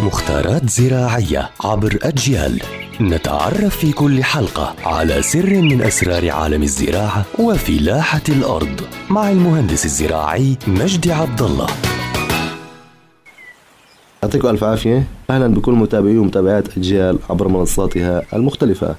مختارات 0.00 0.70
زراعية 0.70 1.50
عبر 1.64 1.98
أجيال. 2.02 2.62
نتعرف 3.00 3.76
في 3.76 3.92
كل 3.92 4.24
حلقة 4.24 4.74
على 4.84 5.22
سر 5.22 5.62
من 5.62 5.82
أسرار 5.82 6.30
عالم 6.30 6.62
الزراعة 6.62 7.24
وفلاحة 7.38 8.22
الأرض 8.28 8.80
مع 9.10 9.30
المهندس 9.30 9.84
الزراعي 9.84 10.56
مجدي 10.66 11.12
عبد 11.12 11.42
الله. 11.42 11.66
يعطيكم 14.22 14.48
ألف 14.48 14.64
عافية. 14.64 15.04
أهلا 15.30 15.46
بكل 15.46 15.72
متابعي 15.72 16.18
ومتابعات 16.18 16.78
أجيال 16.78 17.18
عبر 17.30 17.48
منصاتها 17.48 18.22
المختلفة. 18.32 18.96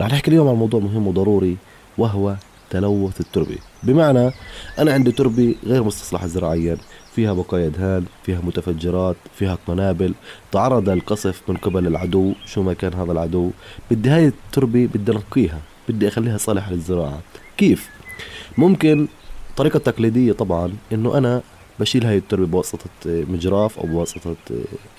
رح 0.00 0.06
نحكي 0.06 0.30
اليوم 0.30 0.48
عن 0.48 0.54
موضوع 0.54 0.80
مهم 0.80 1.06
وضروري 1.06 1.56
وهو 1.98 2.34
تلوث 2.70 3.20
التربة 3.20 3.58
بمعنى 3.82 4.30
أنا 4.78 4.92
عندي 4.92 5.12
تربة 5.12 5.54
غير 5.66 5.82
مستصلحة 5.82 6.26
زراعيا 6.26 6.76
فيها 7.14 7.32
بقايا 7.32 7.68
دهان 7.68 8.04
فيها 8.22 8.40
متفجرات 8.40 9.16
فيها 9.34 9.58
قنابل. 9.66 10.14
تعرض 10.52 10.88
للقصف 10.88 11.42
من 11.48 11.56
قبل 11.56 11.86
العدو. 11.86 12.32
شو 12.46 12.62
ما 12.62 12.72
كان 12.72 12.94
هذا 12.94 13.12
العدو؟ 13.12 13.50
بدي 13.90 14.10
هاي 14.10 14.26
التربة 14.26 14.88
بدي 14.94 15.12
أنقيها 15.12 15.60
بدي 15.88 16.08
أخليها 16.08 16.38
صالحة 16.38 16.72
للزراعة. 16.72 17.20
كيف؟ 17.56 17.88
ممكن 18.58 19.08
طريقة 19.56 19.78
تقليدية 19.78 20.32
طبعا 20.32 20.72
إنه 20.92 21.18
أنا 21.18 21.42
بشيل 21.80 22.06
هاي 22.06 22.16
التربة 22.16 22.46
بواسطة 22.46 22.90
مجراف 23.06 23.78
أو 23.78 23.86
بواسطة 23.86 24.36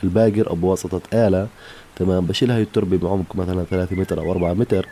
الباقر 0.04 0.50
أو 0.50 0.56
بواسطة 0.56 1.02
آلة. 1.14 1.48
تمام؟ 1.96 2.26
بشيل 2.26 2.52
هاي 2.52 2.62
التربة 2.62 2.98
بعمق 2.98 3.36
مثلا 3.36 3.64
3 3.64 3.96
متر 3.96 4.20
أو 4.20 4.32
4 4.32 4.54
متر. 4.54 4.88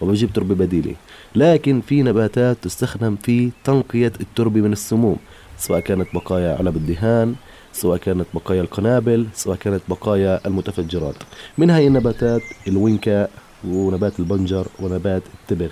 وبجيب 0.00 0.32
تربة 0.32 0.54
بديلة 0.54 0.94
لكن 1.34 1.80
في 1.80 2.02
نباتات 2.02 2.56
تستخدم 2.62 3.16
في 3.16 3.50
تنقية 3.64 4.12
التربة 4.20 4.60
من 4.60 4.72
السموم 4.72 5.16
سواء 5.58 5.80
كانت 5.80 6.08
بقايا 6.14 6.56
علب 6.56 6.76
الدهان 6.76 7.34
سواء 7.72 7.98
كانت 7.98 8.26
بقايا 8.34 8.60
القنابل 8.60 9.26
سواء 9.34 9.56
كانت 9.56 9.80
بقايا 9.88 10.46
المتفجرات. 10.46 11.14
من 11.58 11.70
هاي 11.70 11.86
النباتات 11.86 12.42
الوينكا 12.68 13.28
ونبات 13.64 14.20
البنجر 14.20 14.66
ونبات 14.80 15.22
التبغ. 15.34 15.70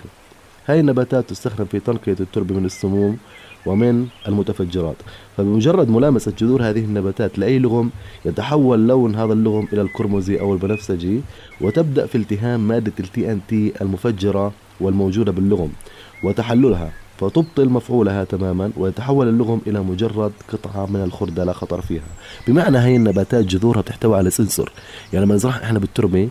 هاي 0.67 0.79
النباتات 0.79 1.29
تستخدم 1.29 1.65
في 1.65 1.79
تنقية 1.79 2.15
التربة 2.19 2.55
من 2.55 2.65
السموم 2.65 3.17
ومن 3.65 4.07
المتفجرات. 4.27 4.95
فبمجرد 5.37 5.89
ملامسة 5.89 6.33
جذور 6.39 6.63
هذه 6.63 6.79
النباتات 6.79 7.39
لأي 7.39 7.59
لغم 7.59 7.89
يتحول 8.25 8.87
لون 8.87 9.15
هذا 9.15 9.33
اللغم 9.33 9.67
إلى 9.73 9.81
القرمزي 9.81 10.39
أو 10.39 10.53
البنفسجي 10.53 11.21
وتبدأ 11.61 12.05
في 12.05 12.17
التهام 12.17 12.67
مادة 12.67 12.93
ان 13.17 13.39
تي 13.47 13.73
المفجرة 13.81 14.51
والموجودة 14.79 15.31
باللغم 15.31 15.69
وتحللها 16.23 16.91
فتبطل 17.17 17.69
مفعولها 17.69 18.23
تماما 18.23 18.71
ويتحول 18.77 19.29
اللغم 19.29 19.61
إلى 19.67 19.79
مجرد 19.79 20.31
قطعة 20.53 20.85
من 20.85 21.03
الخردة 21.03 21.43
لا 21.43 21.53
خطر 21.53 21.81
فيها. 21.81 22.03
بمعنى 22.47 22.77
هاي 22.77 22.95
النباتات 22.95 23.45
جذورها 23.45 23.81
بتحتوي 23.81 24.17
على 24.17 24.29
سنسور. 24.29 24.71
يعني 25.13 25.25
لما 25.25 25.35
نزرعها 25.35 25.63
إحنا 25.63 25.79
بالتربة 25.79 26.29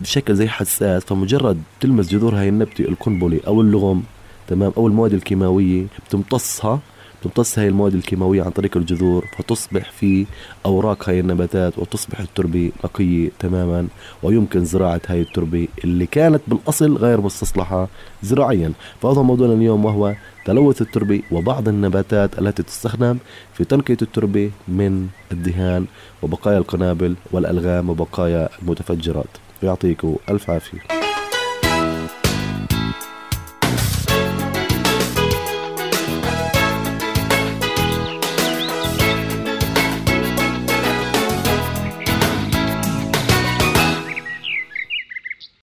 بشكل 0.00 0.34
زي 0.34 0.48
حساس 0.48 1.04
فمجرد 1.04 1.62
تلمس 1.80 2.08
جذور 2.08 2.34
هاي 2.34 2.48
النبتة 2.48 2.82
القنبلة 2.82 3.40
أو 3.46 3.60
اللغم 3.60 4.02
تمام. 4.48 4.72
أو 4.76 4.86
المواد 4.86 5.12
الكيماوية 5.12 5.86
بتمتصها 6.08 6.80
تمتص 7.22 7.58
هاي 7.58 7.68
المواد 7.68 7.94
الكيماوية 7.94 8.42
عن 8.42 8.50
طريق 8.50 8.76
الجذور 8.76 9.26
فتصبح 9.38 9.90
في 9.90 10.26
أوراق 10.66 11.08
هاي 11.08 11.20
النباتات 11.20 11.78
وتصبح 11.78 12.20
التربة 12.20 12.72
نقية 12.84 13.30
تماما 13.38 13.88
ويمكن 14.22 14.64
زراعة 14.64 15.00
هاي 15.06 15.20
التربة 15.20 15.68
اللي 15.84 16.06
كانت 16.06 16.42
بالأصل 16.46 16.96
غير 16.96 17.20
مستصلحة 17.20 17.88
زراعيا. 18.22 18.72
فهذا 19.02 19.22
موضوعنا 19.22 19.54
اليوم 19.54 19.84
وهو 19.84 20.14
تلوث 20.44 20.82
التربة 20.82 21.22
وبعض 21.32 21.68
النباتات 21.68 22.38
التي 22.38 22.62
تستخدم 22.62 23.18
في 23.54 23.64
تنقية 23.64 23.98
التربة 24.02 24.50
من 24.68 25.08
الدهان 25.32 25.86
وبقايا 26.22 26.58
القنابل 26.58 27.14
والألغام 27.32 27.90
وبقايا 27.90 28.48
المتفجرات. 28.62 29.36
يعطيكم 29.62 30.16
ألف 30.30 30.50
عافية. 30.50 30.95